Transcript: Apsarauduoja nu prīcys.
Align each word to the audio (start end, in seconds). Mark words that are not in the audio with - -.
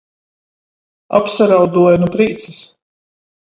Apsarauduoja 1.19 2.01
nu 2.01 2.11
prīcys. 2.17 2.65